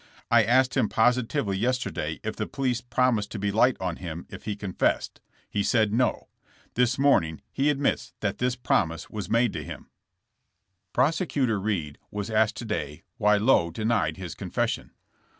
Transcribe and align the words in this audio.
I 0.31 0.43
asked 0.43 0.75
him 0.75 0.89
positively 0.89 1.59
yesterday 1.59 2.19
if 2.23 2.35
the 2.35 2.47
police 2.47 2.81
promised 2.81 3.29
to 3.33 3.37
be 3.37 3.51
light 3.51 3.77
on 3.79 3.97
him 3.97 4.25
if 4.31 4.45
he 4.45 4.55
confessed. 4.55 5.21
He 5.47 5.61
said, 5.61 5.93
*'No.'' 5.93 6.27
This 6.73 6.97
morning 6.97 7.39
he 7.51 7.69
admits 7.69 8.15
that 8.19 8.39
this 8.39 8.55
promise 8.55 9.11
was 9.11 9.29
made 9.29 9.53
to 9.53 9.63
him.'* 9.63 9.83
THK 9.83 10.91
TRIAI, 10.91 10.91
FOR 10.91 10.91
TRAIN 10.91 11.03
ROBBKRY. 11.03 11.03
157 11.03 11.03
Prosecutor 11.45 11.59
Reed 11.59 11.97
was 12.09 12.29
asked 12.31 12.57
today 12.57 13.03
why 13.17 13.37
Lowe 13.37 13.69
denied 13.69 14.17
his 14.17 14.33
confession. 14.33 14.89